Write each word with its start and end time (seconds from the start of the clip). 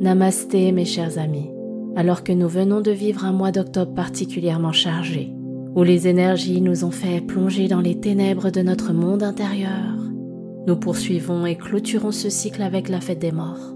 Namasté 0.00 0.72
mes 0.72 0.86
chers 0.86 1.18
amis, 1.18 1.50
alors 1.94 2.24
que 2.24 2.32
nous 2.32 2.48
venons 2.48 2.80
de 2.80 2.90
vivre 2.90 3.26
un 3.26 3.32
mois 3.32 3.52
d'octobre 3.52 3.92
particulièrement 3.92 4.72
chargé, 4.72 5.30
où 5.74 5.82
les 5.82 6.08
énergies 6.08 6.62
nous 6.62 6.86
ont 6.86 6.90
fait 6.90 7.20
plonger 7.20 7.68
dans 7.68 7.82
les 7.82 8.00
ténèbres 8.00 8.48
de 8.48 8.62
notre 8.62 8.94
monde 8.94 9.22
intérieur, 9.22 9.98
nous 10.66 10.76
poursuivons 10.76 11.44
et 11.44 11.56
clôturons 11.56 12.12
ce 12.12 12.30
cycle 12.30 12.62
avec 12.62 12.88
la 12.88 13.02
fête 13.02 13.18
des 13.18 13.30
morts. 13.30 13.74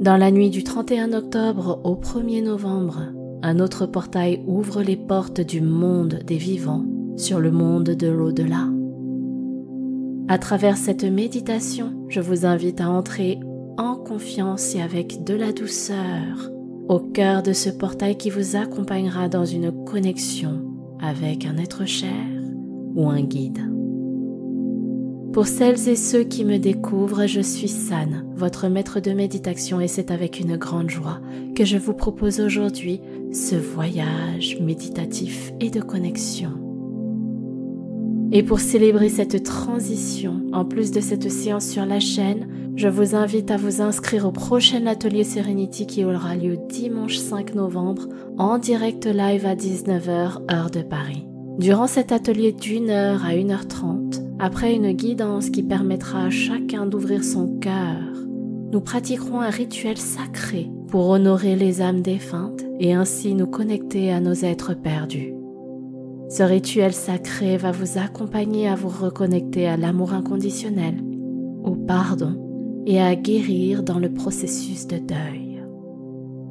Dans 0.00 0.16
la 0.16 0.30
nuit 0.30 0.50
du 0.50 0.62
31 0.62 1.14
octobre 1.14 1.80
au 1.82 1.96
1er 1.96 2.44
novembre, 2.44 3.00
un 3.42 3.58
autre 3.58 3.86
portail 3.86 4.40
ouvre 4.46 4.82
les 4.82 4.96
portes 4.96 5.40
du 5.40 5.62
monde 5.62 6.20
des 6.24 6.36
vivants 6.36 6.84
sur 7.16 7.40
le 7.40 7.50
monde 7.50 7.90
de 7.90 8.06
l'au-delà. 8.06 8.68
À 10.28 10.38
travers 10.38 10.76
cette 10.76 11.04
méditation, 11.04 12.06
je 12.08 12.20
vous 12.20 12.46
invite 12.46 12.80
à 12.80 12.88
entrer 12.88 13.40
en 13.78 13.96
confiance 13.96 14.74
et 14.74 14.82
avec 14.82 15.24
de 15.24 15.34
la 15.34 15.52
douceur 15.52 16.50
au 16.88 16.98
cœur 16.98 17.42
de 17.42 17.52
ce 17.52 17.70
portail 17.70 18.16
qui 18.16 18.30
vous 18.30 18.56
accompagnera 18.56 19.28
dans 19.28 19.44
une 19.44 19.84
connexion 19.84 20.62
avec 21.00 21.46
un 21.46 21.56
être 21.56 21.86
cher 21.86 22.26
ou 22.94 23.08
un 23.08 23.22
guide. 23.22 23.60
Pour 25.32 25.48
celles 25.48 25.88
et 25.88 25.96
ceux 25.96 26.22
qui 26.22 26.44
me 26.44 26.58
découvrent, 26.58 27.26
je 27.26 27.40
suis 27.40 27.68
San, 27.68 28.24
votre 28.36 28.68
maître 28.68 29.00
de 29.00 29.10
méditation, 29.10 29.80
et 29.80 29.88
c'est 29.88 30.12
avec 30.12 30.38
une 30.38 30.56
grande 30.56 30.90
joie 30.90 31.20
que 31.56 31.64
je 31.64 31.76
vous 31.76 31.94
propose 31.94 32.38
aujourd'hui 32.38 33.00
ce 33.32 33.56
voyage 33.56 34.60
méditatif 34.60 35.52
et 35.58 35.70
de 35.70 35.80
connexion. 35.80 36.50
Et 38.30 38.44
pour 38.44 38.60
célébrer 38.60 39.08
cette 39.08 39.42
transition, 39.42 40.40
en 40.52 40.64
plus 40.64 40.92
de 40.92 41.00
cette 41.00 41.28
séance 41.28 41.66
sur 41.66 41.84
la 41.84 41.98
chaîne, 41.98 42.63
je 42.76 42.88
vous 42.88 43.14
invite 43.14 43.50
à 43.50 43.56
vous 43.56 43.80
inscrire 43.80 44.26
au 44.26 44.32
prochain 44.32 44.86
atelier 44.86 45.22
Serenity 45.22 45.86
qui 45.86 46.04
aura 46.04 46.34
lieu 46.34 46.58
dimanche 46.68 47.18
5 47.18 47.54
novembre 47.54 48.08
en 48.36 48.58
direct 48.58 49.06
live 49.06 49.46
à 49.46 49.54
19h 49.54 50.52
heure 50.52 50.70
de 50.70 50.82
Paris. 50.82 51.24
Durant 51.58 51.86
cet 51.86 52.10
atelier 52.10 52.52
d'une 52.52 52.90
heure 52.90 53.24
à 53.24 53.30
1h30, 53.30 54.20
après 54.40 54.74
une 54.74 54.90
guidance 54.90 55.50
qui 55.50 55.62
permettra 55.62 56.24
à 56.24 56.30
chacun 56.30 56.86
d'ouvrir 56.86 57.22
son 57.22 57.58
cœur, 57.60 58.02
nous 58.72 58.80
pratiquerons 58.80 59.40
un 59.40 59.50
rituel 59.50 59.96
sacré 59.96 60.68
pour 60.88 61.08
honorer 61.10 61.54
les 61.54 61.80
âmes 61.80 62.02
défuntes 62.02 62.64
et 62.80 62.92
ainsi 62.92 63.34
nous 63.34 63.46
connecter 63.46 64.12
à 64.12 64.18
nos 64.18 64.34
êtres 64.34 64.74
perdus. 64.74 65.32
Ce 66.28 66.42
rituel 66.42 66.92
sacré 66.92 67.56
va 67.56 67.70
vous 67.70 67.98
accompagner 67.98 68.66
à 68.66 68.74
vous 68.74 68.88
reconnecter 68.88 69.68
à 69.68 69.76
l'amour 69.76 70.12
inconditionnel, 70.12 70.96
au 71.62 71.76
pardon 71.76 72.43
et 72.86 73.00
à 73.00 73.14
guérir 73.16 73.82
dans 73.82 73.98
le 73.98 74.12
processus 74.12 74.86
de 74.86 74.98
deuil. 74.98 75.62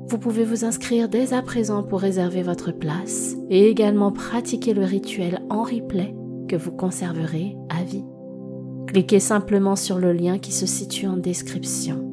Vous 0.08 0.18
pouvez 0.18 0.44
vous 0.44 0.66
inscrire 0.66 1.10
dès 1.10 1.34
à 1.34 1.42
présent 1.42 1.82
pour 1.84 2.02
réserver 2.02 2.44
votre 2.44 2.72
place 2.72 3.36
et 3.50 3.70
également 3.70 4.12
pratiquer 4.12 4.74
le 4.74 4.84
rituel 4.84 5.42
en 5.50 5.64
replay 5.64 6.16
que 6.48 6.56
vous 6.56 6.72
conserverez 6.72 7.56
à 7.70 7.84
vie. 7.84 8.06
Cliquez 8.88 9.20
simplement 9.20 9.76
sur 9.76 9.98
le 9.98 10.14
lien 10.14 10.38
qui 10.38 10.52
se 10.52 10.66
situe 10.66 11.08
en 11.08 11.18
description. 11.18 12.10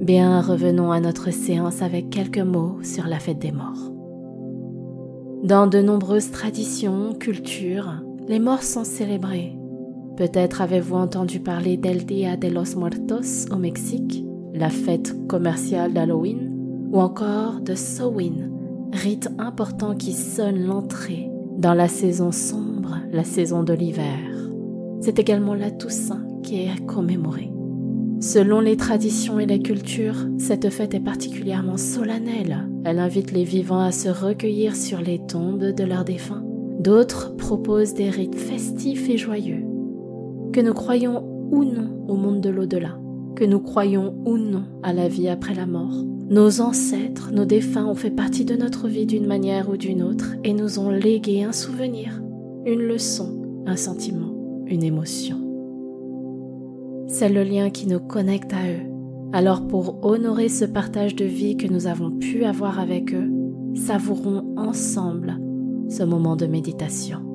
Bien, 0.00 0.40
revenons 0.40 0.92
à 0.92 1.00
notre 1.00 1.30
séance 1.30 1.82
avec 1.82 2.08
quelques 2.08 2.38
mots 2.38 2.78
sur 2.82 3.06
la 3.06 3.18
fête 3.18 3.38
des 3.38 3.52
morts. 3.52 3.92
Dans 5.42 5.66
de 5.66 5.80
nombreuses 5.80 6.30
traditions, 6.30 7.14
cultures, 7.14 8.02
les 8.28 8.38
morts 8.38 8.62
sont 8.62 8.84
célébrés. 8.84 9.56
Peut-être 10.20 10.60
avez-vous 10.60 10.96
entendu 10.96 11.40
parler 11.40 11.78
d'El 11.78 12.04
Dia 12.04 12.36
de 12.36 12.48
los 12.48 12.76
Muertos 12.76 13.50
au 13.50 13.56
Mexique, 13.56 14.22
la 14.52 14.68
fête 14.68 15.16
commerciale 15.26 15.94
d'Halloween, 15.94 16.52
ou 16.92 17.00
encore 17.00 17.62
de 17.62 17.74
Samhain, 17.74 18.50
rite 18.92 19.30
important 19.38 19.94
qui 19.94 20.12
sonne 20.12 20.66
l'entrée 20.66 21.30
dans 21.56 21.72
la 21.72 21.88
saison 21.88 22.32
sombre, 22.32 22.98
la 23.10 23.24
saison 23.24 23.62
de 23.62 23.72
l'hiver. 23.72 24.18
C'est 25.00 25.18
également 25.18 25.54
la 25.54 25.70
Toussaint 25.70 26.26
qui 26.42 26.64
est 26.64 26.84
commémorée. 26.84 27.50
Selon 28.20 28.60
les 28.60 28.76
traditions 28.76 29.40
et 29.40 29.46
les 29.46 29.62
cultures, 29.62 30.26
cette 30.36 30.68
fête 30.68 30.92
est 30.92 31.00
particulièrement 31.00 31.78
solennelle. 31.78 32.68
Elle 32.84 32.98
invite 32.98 33.32
les 33.32 33.44
vivants 33.44 33.80
à 33.80 33.90
se 33.90 34.10
recueillir 34.10 34.76
sur 34.76 35.00
les 35.00 35.18
tombes 35.18 35.72
de 35.72 35.84
leurs 35.84 36.04
défunts. 36.04 36.44
D'autres 36.78 37.34
proposent 37.36 37.94
des 37.94 38.10
rites 38.10 38.38
festifs 38.38 39.08
et 39.08 39.16
joyeux. 39.16 39.69
Que 40.52 40.60
nous 40.60 40.74
croyons 40.74 41.22
ou 41.50 41.64
non 41.64 42.04
au 42.08 42.16
monde 42.16 42.40
de 42.40 42.50
l'au-delà, 42.50 42.98
que 43.36 43.44
nous 43.44 43.60
croyons 43.60 44.14
ou 44.24 44.36
non 44.36 44.64
à 44.82 44.92
la 44.92 45.08
vie 45.08 45.28
après 45.28 45.54
la 45.54 45.66
mort, 45.66 46.04
nos 46.30 46.60
ancêtres, 46.60 47.32
nos 47.32 47.44
défunts 47.44 47.86
ont 47.86 47.96
fait 47.96 48.10
partie 48.10 48.44
de 48.44 48.54
notre 48.54 48.86
vie 48.86 49.06
d'une 49.06 49.26
manière 49.26 49.68
ou 49.68 49.76
d'une 49.76 50.02
autre 50.02 50.36
et 50.44 50.52
nous 50.52 50.78
ont 50.78 50.90
légué 50.90 51.42
un 51.42 51.50
souvenir, 51.50 52.22
une 52.66 52.82
leçon, 52.82 53.62
un 53.66 53.74
sentiment, 53.74 54.32
une 54.66 54.84
émotion. 54.84 55.36
C'est 57.08 57.28
le 57.28 57.42
lien 57.42 57.70
qui 57.70 57.88
nous 57.88 57.98
connecte 57.98 58.52
à 58.52 58.70
eux. 58.70 58.90
Alors 59.32 59.66
pour 59.66 60.04
honorer 60.04 60.48
ce 60.48 60.64
partage 60.64 61.16
de 61.16 61.24
vie 61.24 61.56
que 61.56 61.66
nous 61.66 61.88
avons 61.88 62.12
pu 62.12 62.44
avoir 62.44 62.78
avec 62.78 63.12
eux, 63.12 63.28
savourons 63.74 64.54
ensemble 64.56 65.36
ce 65.88 66.04
moment 66.04 66.36
de 66.36 66.46
méditation. 66.46 67.29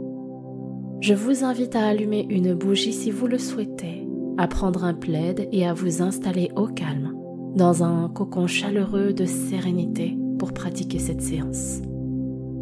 Je 1.01 1.13
vous 1.13 1.43
invite 1.43 1.75
à 1.75 1.85
allumer 1.85 2.25
une 2.29 2.53
bougie 2.53 2.93
si 2.93 3.11
vous 3.11 3.27
le 3.27 3.37
souhaitez, 3.37 4.07
à 4.37 4.47
prendre 4.47 4.83
un 4.83 4.93
plaid 4.93 5.47
et 5.51 5.67
à 5.67 5.73
vous 5.73 6.01
installer 6.01 6.51
au 6.55 6.67
calme 6.67 7.13
dans 7.55 7.83
un 7.83 8.09
cocon 8.09 8.47
chaleureux 8.47 9.13
de 9.13 9.25
sérénité 9.25 10.17
pour 10.39 10.53
pratiquer 10.53 10.99
cette 10.99 11.21
séance. 11.21 11.81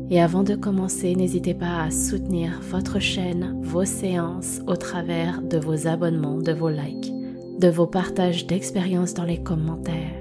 Et 0.09 0.21
avant 0.21 0.43
de 0.43 0.55
commencer, 0.55 1.15
n'hésitez 1.15 1.53
pas 1.53 1.83
à 1.83 1.91
soutenir 1.91 2.59
votre 2.61 2.99
chaîne, 2.99 3.57
vos 3.61 3.85
séances 3.85 4.61
au 4.67 4.75
travers 4.75 5.41
de 5.41 5.57
vos 5.57 5.87
abonnements, 5.87 6.39
de 6.39 6.51
vos 6.51 6.69
likes, 6.69 7.13
de 7.59 7.69
vos 7.69 7.87
partages 7.87 8.45
d'expériences 8.45 9.13
dans 9.13 9.23
les 9.23 9.41
commentaires. 9.41 10.19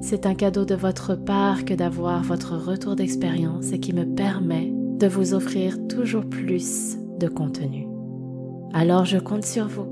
C'est 0.00 0.24
un 0.24 0.34
cadeau 0.34 0.64
de 0.64 0.74
votre 0.74 1.14
part 1.14 1.64
que 1.64 1.74
d'avoir 1.74 2.22
votre 2.22 2.56
retour 2.56 2.96
d'expérience 2.96 3.72
et 3.72 3.80
qui 3.80 3.92
me 3.92 4.06
permet 4.06 4.72
de 4.72 5.06
vous 5.06 5.34
offrir 5.34 5.76
toujours 5.88 6.24
plus 6.24 6.99
de 7.20 7.28
contenu. 7.28 7.86
Alors 8.72 9.04
je 9.04 9.18
compte 9.18 9.44
sur 9.44 9.68
vous. 9.68 9.86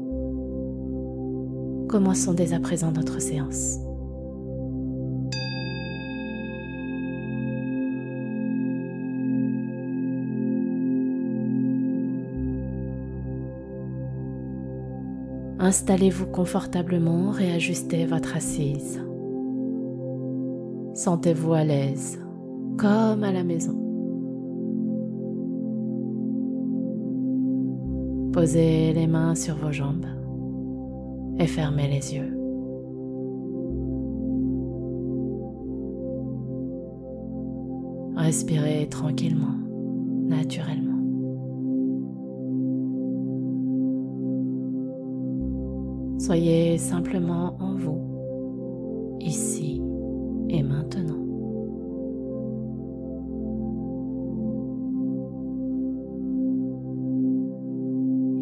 Commençons 1.88 2.32
dès 2.32 2.52
à 2.52 2.60
présent 2.60 2.90
notre 2.90 3.20
séance. 3.20 3.78
Installez-vous 15.60 16.26
confortablement, 16.26 17.30
réajustez 17.30 18.06
votre 18.06 18.36
assise. 18.36 19.02
Sentez-vous 20.94 21.52
à 21.52 21.64
l'aise, 21.64 22.20
comme 22.78 23.22
à 23.24 23.32
la 23.32 23.44
maison. 23.44 23.87
Posez 28.38 28.92
les 28.92 29.08
mains 29.08 29.34
sur 29.34 29.56
vos 29.56 29.72
jambes 29.72 30.06
et 31.40 31.46
fermez 31.48 31.88
les 31.88 32.14
yeux. 32.14 32.38
Respirez 38.14 38.86
tranquillement, 38.88 39.56
naturellement. 40.28 41.00
Soyez 46.20 46.78
simplement 46.78 47.56
en 47.58 47.74
vous, 47.74 49.18
ici 49.18 49.57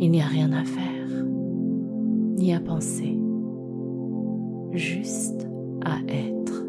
Il 0.06 0.12
n'y 0.12 0.22
a 0.22 0.26
rien 0.26 0.52
à 0.52 0.62
faire, 0.62 1.24
ni 2.36 2.54
à 2.54 2.60
penser, 2.60 3.18
juste 4.70 5.48
à 5.84 5.96
être. 6.06 6.64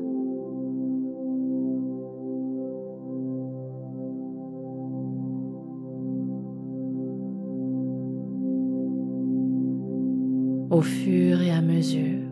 Au 10.71 10.81
fur 10.81 11.39
et 11.39 11.51
à 11.51 11.61
mesure, 11.61 12.23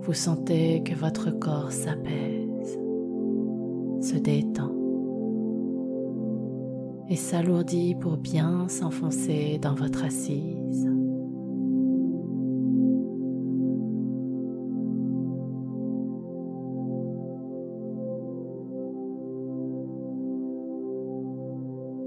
vous 0.00 0.14
sentez 0.14 0.82
que 0.84 0.94
votre 0.94 1.38
corps 1.38 1.70
s'apaise, 1.70 2.78
se 4.00 4.16
détend 4.16 4.83
et 7.08 7.16
s'alourdit 7.16 7.94
pour 7.94 8.16
bien 8.16 8.68
s'enfoncer 8.68 9.58
dans 9.60 9.74
votre 9.74 10.04
assise. 10.04 10.88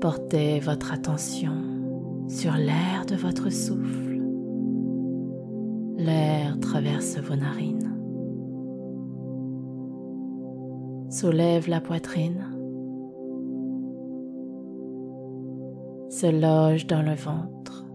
Portez 0.01 0.59
votre 0.59 0.93
attention 0.93 1.53
sur 2.27 2.53
l'air 2.53 3.05
de 3.07 3.15
votre 3.15 3.51
souffle. 3.51 4.21
L'air 5.97 6.59
traverse 6.59 7.17
vos 7.17 7.35
narines. 7.35 7.93
Soulève 11.09 11.67
la 11.67 11.81
poitrine 11.81 12.56
Se 16.19 16.25
loge 16.25 16.87
dans 16.87 17.03
le 17.03 17.13
ventre. 17.13 17.85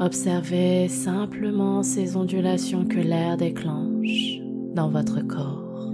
Observez 0.00 0.88
simplement 0.88 1.84
ces 1.84 2.16
ondulations 2.16 2.84
que 2.84 2.98
l'air 2.98 3.36
déclenche 3.36 4.40
dans 4.74 4.88
votre 4.88 5.20
corps. 5.20 5.92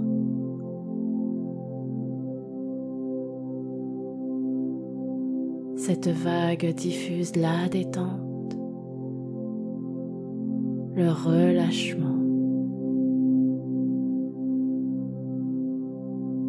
Cette 5.75 6.07
vague 6.07 6.73
diffuse 6.73 7.35
la 7.35 7.69
détente, 7.69 8.26
le 10.97 11.11
relâchement, 11.11 12.17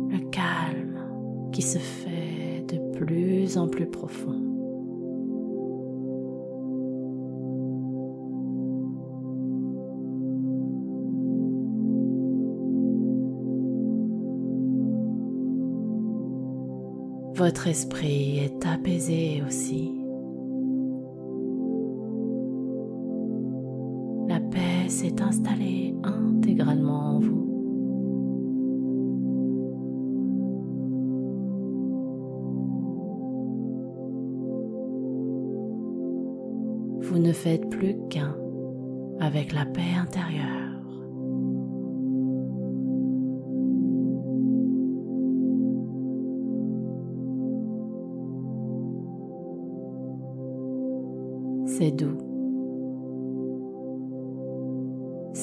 le 0.09 0.19
calme 0.31 1.51
qui 1.53 1.61
se 1.61 1.77
fait 1.77 2.65
de 2.67 2.79
plus 2.97 3.59
en 3.59 3.69
plus 3.69 3.87
profond. 3.87 4.43
Votre 17.35 17.69
esprit 17.69 18.39
est 18.39 18.67
apaisé 18.67 19.43
aussi. 19.47 19.98
S'est 24.99 25.23
installée 25.23 25.95
intégralement 26.03 27.15
en 27.15 27.19
vous. 27.21 27.45
Vous 37.01 37.19
ne 37.21 37.33
faites 37.33 37.71
plus 37.71 37.95
qu'un 38.11 38.37
avec 39.21 39.53
la 39.53 39.67
paix 39.67 39.95
intérieure. 39.97 40.83
C'est 51.67 51.93
doux. 51.93 52.28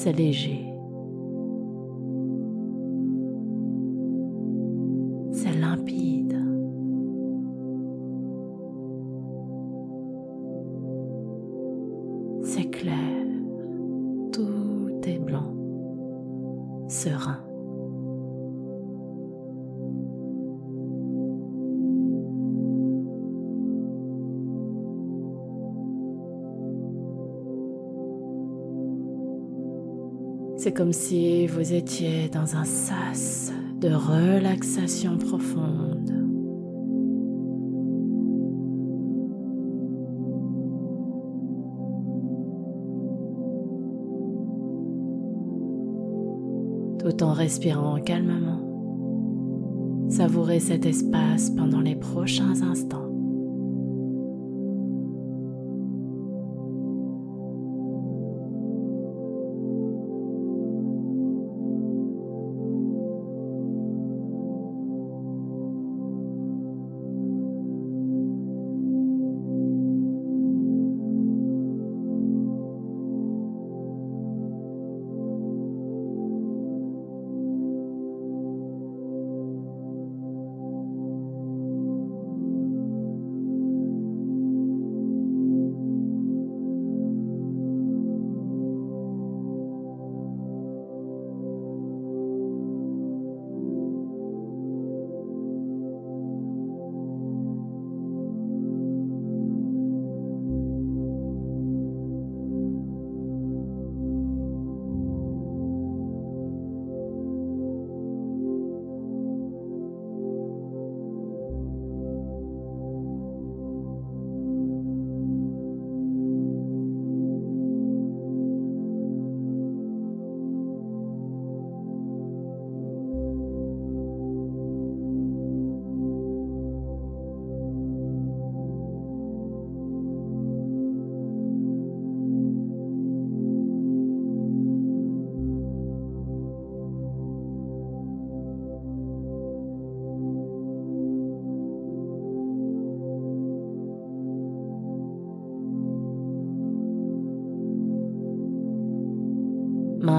C'est 0.06 0.75
C'est 30.58 30.72
comme 30.72 30.92
si 30.92 31.46
vous 31.46 31.74
étiez 31.74 32.30
dans 32.30 32.56
un 32.56 32.64
sas 32.64 33.52
de 33.78 33.88
relaxation 33.88 35.18
profonde. 35.18 36.12
Tout 46.98 47.22
en 47.22 47.34
respirant 47.34 48.00
calmement, 48.00 48.62
savourez 50.08 50.60
cet 50.60 50.86
espace 50.86 51.50
pendant 51.50 51.80
les 51.80 51.96
prochains 51.96 52.62
instants. 52.62 53.05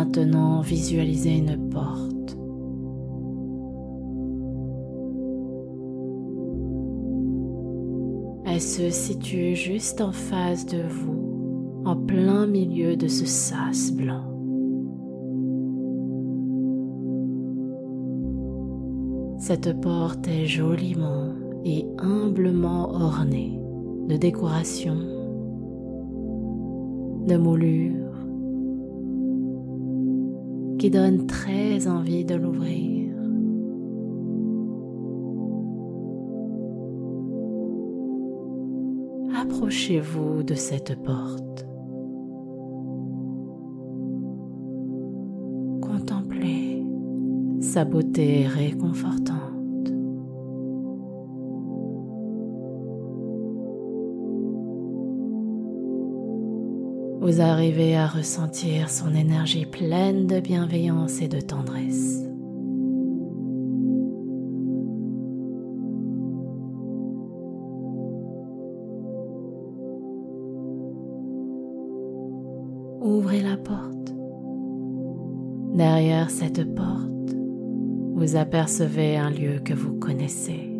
Maintenant, 0.07 0.61
visualisez 0.61 1.37
une 1.39 1.69
porte. 1.69 2.37
Elle 8.45 8.61
se 8.61 8.89
situe 8.89 9.53
juste 9.55 9.99
en 9.99 10.13
face 10.13 10.65
de 10.65 10.81
vous, 10.81 11.81
en 11.83 11.97
plein 11.97 12.47
milieu 12.47 12.95
de 12.95 13.09
ce 13.09 13.25
sas 13.25 13.91
blanc. 13.91 14.23
Cette 19.39 19.81
porte 19.81 20.25
est 20.29 20.45
joliment 20.45 21.33
et 21.65 21.85
humblement 21.97 22.91
ornée 22.91 23.59
de 24.07 24.15
décorations, 24.15 24.95
de 27.27 27.35
moulures, 27.35 27.96
qui 30.77 30.89
donne 30.89 31.25
très 31.25 31.87
envie 31.87 32.23
de 32.23 32.35
l'ouvrir. 32.35 33.13
Approchez-vous 39.35 40.43
de 40.43 40.53
cette 40.53 41.01
porte. 41.03 41.65
Contemplez 45.81 46.83
sa 47.61 47.85
beauté 47.85 48.45
réconfortante. 48.47 49.26
Vous 57.27 57.41
arrivez 57.41 57.97
à 57.97 58.07
ressentir 58.07 58.89
son 58.89 59.13
énergie 59.13 59.65
pleine 59.65 60.27
de 60.27 60.39
bienveillance 60.39 61.21
et 61.21 61.27
de 61.27 61.41
tendresse. 61.41 62.23
Ouvrez 73.01 73.41
la 73.41 73.57
porte. 73.57 74.15
Derrière 75.75 76.29
cette 76.29 76.73
porte, 76.73 77.35
vous 78.13 78.37
apercevez 78.37 79.17
un 79.17 79.31
lieu 79.31 79.59
que 79.59 79.73
vous 79.73 79.99
connaissez. 79.99 80.76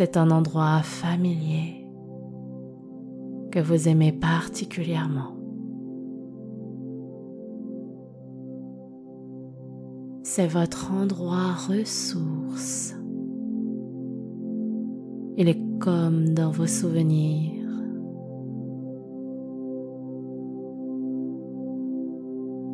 C'est 0.00 0.16
un 0.16 0.30
endroit 0.30 0.80
familier 0.84 1.84
que 3.50 3.58
vous 3.58 3.88
aimez 3.88 4.12
particulièrement. 4.12 5.34
C'est 10.22 10.46
votre 10.46 10.92
endroit 10.92 11.52
ressource. 11.68 12.94
Il 15.36 15.48
est 15.48 15.60
comme 15.80 16.32
dans 16.32 16.52
vos 16.52 16.68
souvenirs. 16.68 17.68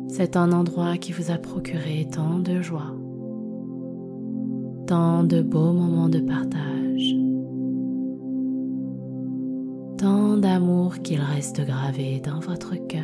C'est 0.09 0.37
un 0.37 0.51
endroit 0.51 0.97
qui 0.97 1.11
vous 1.11 1.31
a 1.31 1.39
procuré 1.39 2.07
tant 2.11 2.37
de 2.37 2.61
joie, 2.61 2.95
tant 4.85 5.23
de 5.23 5.41
beaux 5.41 5.73
moments 5.73 6.09
de 6.09 6.19
partage, 6.19 6.84
tant 9.97 10.37
d'amour 10.37 10.99
qu'il 10.99 11.21
reste 11.21 11.61
gravé 11.65 12.19
dans 12.19 12.39
votre 12.39 12.75
cœur 12.87 13.03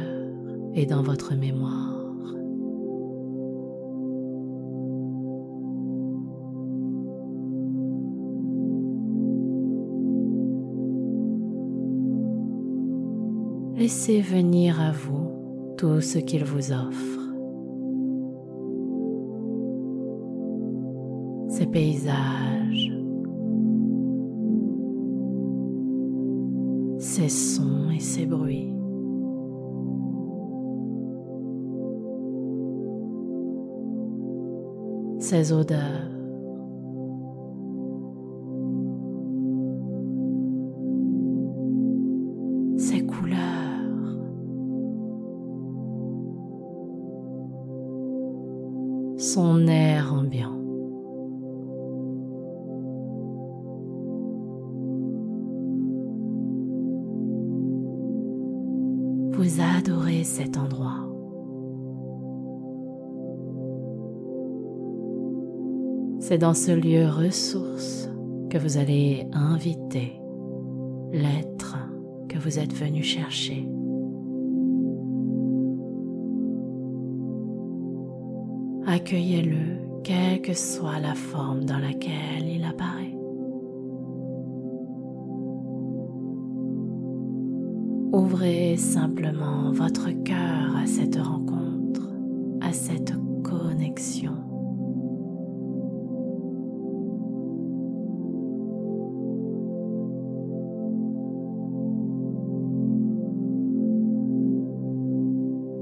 et 0.73 0.85
dans 0.85 1.03
votre 1.03 1.35
mémoire. 1.35 2.01
Laissez 13.81 14.21
venir 14.21 14.79
à 14.79 14.91
vous 14.91 15.75
tout 15.75 16.01
ce 16.01 16.19
qu'il 16.19 16.43
vous 16.45 16.71
offre. 16.71 17.19
Ces 21.49 21.65
paysages, 21.65 22.60
ces 27.13 27.27
sons 27.27 27.89
et 27.93 27.99
ces 27.99 28.25
bruits. 28.25 28.73
Ces 35.19 35.51
odeurs. 35.51 36.09
Ces 42.77 43.05
couleurs. 43.05 43.37
son 49.17 49.67
air 49.67 50.13
ambiant. 50.13 50.60
C'est 66.19 66.37
dans 66.37 66.53
ce 66.53 66.71
lieu 66.71 67.09
ressource 67.09 68.09
que 68.49 68.57
vous 68.57 68.77
allez 68.77 69.27
inviter 69.33 70.13
l'être 71.11 71.77
que 72.29 72.37
vous 72.37 72.57
êtes 72.57 72.73
venu 72.73 73.03
chercher. 73.03 73.67
Accueillez-le, 78.87 80.01
quelle 80.03 80.41
que 80.41 80.53
soit 80.53 80.99
la 80.99 81.15
forme 81.15 81.65
dans 81.65 81.79
laquelle 81.79 82.47
il 82.47 82.63
apparaît. 82.63 83.20
Ouvrez 88.11 88.75
simplement 88.75 89.71
votre 89.71 90.11
cœur 90.23 90.75
à 90.75 90.85
cette 90.85 91.15
rencontre, 91.15 92.01
à 92.59 92.73
cette 92.73 93.13
connexion. 93.41 94.35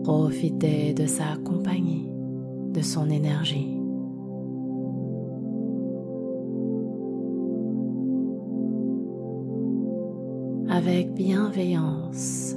Profitez 0.03 0.93
de 0.93 1.07
sa 1.07 1.35
compagnie 1.43 2.09
de 2.73 2.81
son 2.81 3.09
énergie. 3.09 3.78
Avec 10.79 11.13
bienveillance, 11.13 12.55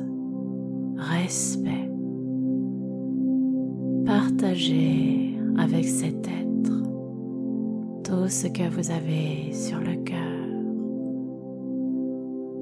respect, 0.97 1.91
partagez 4.07 5.37
avec 5.59 5.85
cet 5.85 6.29
être 6.29 6.83
tout 8.05 8.29
ce 8.29 8.47
que 8.47 8.69
vous 8.69 8.93
avez 8.93 9.53
sur 9.53 9.81
le 9.81 9.97
cœur, 10.05 10.47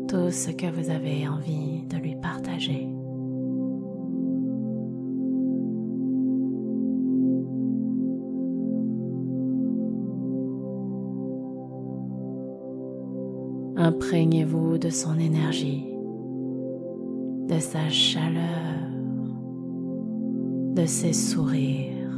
tout 0.09 0.31
ce 0.31 0.51
que 0.51 0.71
vous 0.71 0.89
avez 0.89 1.29
envie 1.29 1.83
de 1.89 1.99
lui 1.99 2.17
partager. 2.17 2.89
Imprégnez-vous 14.03 14.79
de 14.79 14.89
son 14.89 15.19
énergie, 15.19 15.85
de 17.49 17.59
sa 17.59 17.91
chaleur, 17.91 18.89
de 20.75 20.87
ses 20.87 21.13
sourires. 21.13 22.09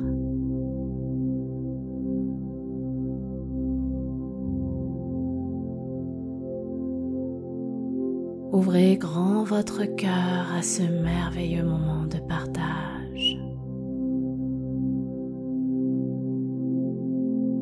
Ouvrez 8.53 8.97
grand 8.97 9.43
votre 9.43 9.85
cœur 9.85 10.55
à 10.57 10.63
ce 10.63 10.83
merveilleux 10.83 11.65
moment 11.65 12.07
de 12.07 12.19
partage. 12.29 13.37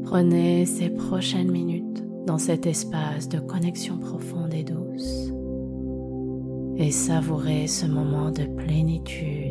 Prenez 0.04 0.66
ces 0.66 0.90
prochaines 0.90 1.50
minutes 1.50 2.04
dans 2.30 2.38
cet 2.38 2.64
espace 2.64 3.28
de 3.28 3.40
connexion 3.40 3.98
profonde 3.98 4.54
et 4.54 4.62
douce 4.62 5.32
et 6.76 6.92
savourez 6.92 7.66
ce 7.66 7.86
moment 7.86 8.30
de 8.30 8.44
plénitude. 8.44 9.49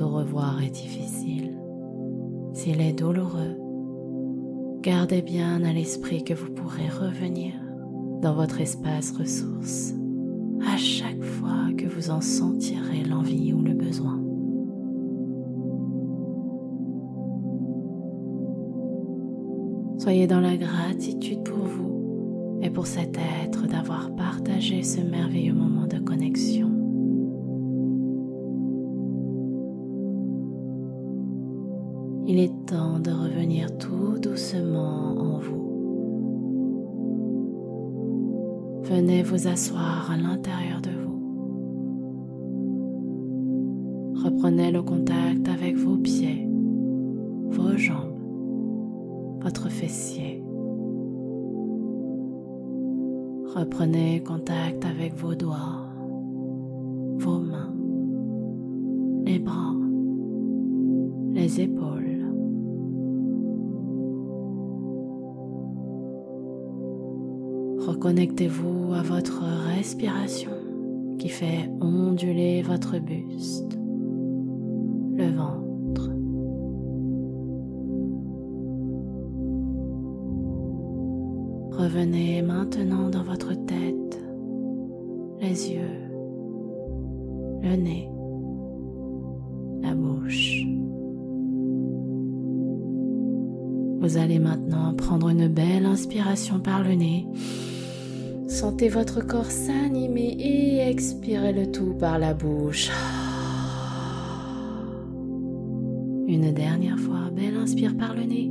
Au 0.00 0.08
revoir 0.08 0.62
est 0.62 0.70
difficile, 0.70 1.58
s'il 2.52 2.80
est 2.80 2.92
douloureux, 2.92 3.56
gardez 4.80 5.22
bien 5.22 5.62
à 5.64 5.72
l'esprit 5.72 6.24
que 6.24 6.34
vous 6.34 6.50
pourrez 6.52 6.88
revenir 6.88 7.54
dans 8.20 8.34
votre 8.34 8.60
espace 8.60 9.12
ressource 9.12 9.94
à 10.66 10.76
chaque 10.76 11.22
fois 11.22 11.72
que 11.76 11.86
vous 11.86 12.10
en 12.10 12.20
sentirez 12.20 13.04
l'envie 13.04 13.52
ou 13.52 13.62
le 13.62 13.74
besoin. 13.74 14.20
Soyez 19.98 20.26
dans 20.26 20.40
la 20.40 20.56
gratitude 20.56 21.42
pour 21.42 21.64
vous 21.64 22.60
et 22.62 22.70
pour 22.70 22.86
cet 22.86 23.18
être 23.44 23.66
d'avoir 23.66 24.14
partagé 24.14 24.82
ce 24.82 25.00
merveilleux 25.00 25.54
moment 25.54 25.86
de 25.86 25.98
connexion. 25.98 26.65
Tout 33.78 34.18
doucement 34.18 35.16
en 35.18 35.38
vous. 35.38 35.64
Venez 38.82 39.22
vous 39.22 39.48
asseoir 39.48 40.10
à 40.10 40.16
l'intérieur 40.16 40.80
de 40.80 40.90
vous. 40.90 41.22
Reprenez 44.24 44.70
le 44.70 44.82
contact 44.82 45.48
avec 45.48 45.76
vos 45.76 45.96
pieds, 45.96 46.46
vos 47.50 47.76
jambes 47.76 48.16
votre 49.46 49.68
fessier. 49.68 50.42
Reprenez 53.54 54.20
contact 54.24 54.84
avec 54.84 55.14
vos 55.14 55.36
doigts, 55.36 55.86
vos 57.18 57.38
mains, 57.38 57.72
les 59.24 59.38
bras, 59.38 59.76
les 61.32 61.60
épaules. 61.60 62.05
Reconnectez-vous 67.96 68.92
à 68.92 69.00
votre 69.00 69.42
respiration 69.74 70.50
qui 71.18 71.30
fait 71.30 71.70
onduler 71.80 72.60
votre 72.60 72.98
buste, 72.98 73.78
le 75.14 75.30
ventre 75.30 76.10
Revenez 81.72 82.42
maintenant 82.42 83.08
dans 83.08 83.22
votre 83.22 83.54
tête, 83.64 84.22
les 85.40 85.72
yeux, 85.72 86.10
le 87.62 87.76
nez, 87.76 88.10
la 89.80 89.94
bouche. 89.94 90.66
Vous 94.00 94.18
allez 94.18 94.38
maintenant 94.38 94.92
prendre 94.92 95.30
une 95.30 95.48
belle 95.48 95.86
inspiration 95.86 96.60
par 96.60 96.84
le 96.84 96.92
nez. 96.92 97.26
Sentez 98.56 98.88
votre 98.88 99.20
corps 99.20 99.50
s'animer 99.50 100.34
et 100.40 100.78
expirez 100.88 101.52
le 101.52 101.70
tout 101.70 101.94
par 101.94 102.18
la 102.18 102.32
bouche. 102.32 102.90
Une 106.26 106.52
dernière 106.54 106.98
fois, 106.98 107.30
belle 107.32 107.56
inspire 107.56 107.96
par 107.96 108.14
le 108.14 108.22
nez 108.22 108.50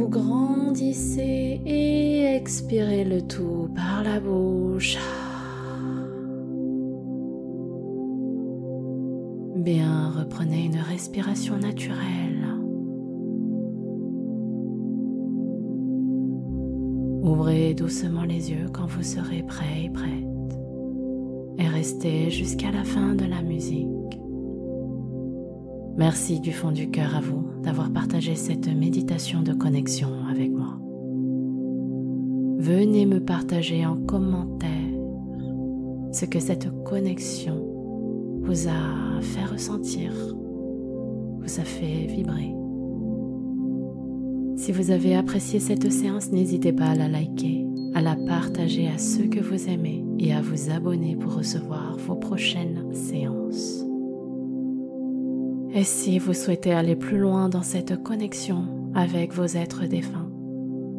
vous 0.00 0.08
grandissez 0.08 1.60
et 1.66 2.24
expirez 2.24 3.04
le 3.04 3.20
tout 3.20 3.68
par 3.74 4.02
la 4.02 4.18
bouche. 4.18 4.96
Bien, 9.56 10.10
reprenez 10.18 10.64
une 10.64 10.78
respiration 10.78 11.58
naturelle. 11.58 12.59
Ouvrez 17.22 17.74
doucement 17.74 18.24
les 18.24 18.50
yeux 18.50 18.68
quand 18.72 18.86
vous 18.86 19.02
serez 19.02 19.42
prêt 19.42 19.84
et 19.84 19.90
prête 19.90 20.30
et 21.58 21.68
restez 21.68 22.30
jusqu'à 22.30 22.70
la 22.70 22.84
fin 22.84 23.14
de 23.14 23.26
la 23.26 23.42
musique. 23.42 23.86
Merci 25.96 26.40
du 26.40 26.52
fond 26.52 26.72
du 26.72 26.90
cœur 26.90 27.14
à 27.14 27.20
vous 27.20 27.44
d'avoir 27.62 27.92
partagé 27.92 28.34
cette 28.34 28.68
méditation 28.68 29.42
de 29.42 29.52
connexion 29.52 30.08
avec 30.30 30.50
moi. 30.50 30.78
Venez 32.58 33.04
me 33.04 33.20
partager 33.20 33.84
en 33.84 33.96
commentaire 33.96 34.68
ce 36.12 36.24
que 36.24 36.40
cette 36.40 36.70
connexion 36.84 37.66
vous 38.42 38.68
a 38.68 39.20
fait 39.20 39.44
ressentir, 39.44 40.12
vous 41.40 41.60
a 41.60 41.64
fait 41.64 42.06
vibrer. 42.06 42.59
Si 44.60 44.72
vous 44.72 44.90
avez 44.90 45.16
apprécié 45.16 45.58
cette 45.58 45.90
séance, 45.90 46.32
n'hésitez 46.32 46.70
pas 46.70 46.90
à 46.90 46.94
la 46.94 47.08
liker, 47.08 47.64
à 47.94 48.02
la 48.02 48.14
partager 48.14 48.88
à 48.88 48.98
ceux 48.98 49.26
que 49.26 49.40
vous 49.40 49.70
aimez 49.70 50.04
et 50.18 50.34
à 50.34 50.42
vous 50.42 50.70
abonner 50.70 51.16
pour 51.16 51.34
recevoir 51.34 51.96
vos 51.96 52.14
prochaines 52.14 52.84
séances. 52.92 53.82
Et 55.72 55.82
si 55.82 56.18
vous 56.18 56.34
souhaitez 56.34 56.74
aller 56.74 56.94
plus 56.94 57.16
loin 57.16 57.48
dans 57.48 57.62
cette 57.62 58.02
connexion 58.02 58.66
avec 58.94 59.32
vos 59.32 59.46
êtres 59.46 59.86
défunts, 59.86 60.30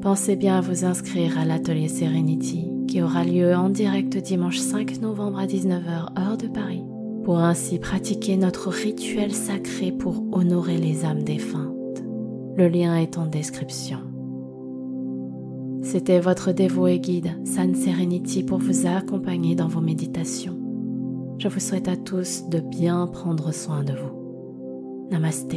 pensez 0.01 0.35
bien 0.35 0.57
à 0.57 0.61
vous 0.61 0.83
inscrire 0.83 1.37
à 1.37 1.45
l'atelier 1.45 1.87
Serenity 1.87 2.67
qui 2.87 3.03
aura 3.03 3.23
lieu 3.23 3.53
en 3.53 3.69
direct 3.69 4.17
dimanche 4.17 4.57
5 4.57 5.01
novembre 5.01 5.37
à 5.37 5.45
19h 5.45 6.19
heure 6.19 6.37
de 6.37 6.47
Paris 6.47 6.83
pour 7.23 7.37
ainsi 7.37 7.77
pratiquer 7.77 8.37
notre 8.37 8.69
rituel 8.69 9.31
sacré 9.31 9.91
pour 9.91 10.23
honorer 10.31 10.79
les 10.79 11.05
âmes 11.05 11.21
défuntes. 11.21 11.70
Le 12.57 12.67
lien 12.67 12.97
est 12.97 13.17
en 13.17 13.25
description. 13.25 13.99
C'était 15.83 16.19
votre 16.19 16.51
dévoué 16.51 16.99
guide 16.99 17.31
San 17.45 17.73
Serenity 17.75 18.43
pour 18.43 18.59
vous 18.59 18.85
accompagner 18.85 19.55
dans 19.55 19.67
vos 19.67 19.81
méditations. 19.81 20.57
Je 21.37 21.47
vous 21.47 21.59
souhaite 21.59 21.87
à 21.87 21.95
tous 21.95 22.49
de 22.49 22.59
bien 22.59 23.07
prendre 23.07 23.51
soin 23.53 23.83
de 23.83 23.93
vous. 23.93 25.07
Namaste. 25.09 25.55